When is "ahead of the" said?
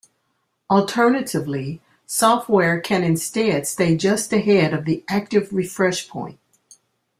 4.33-5.03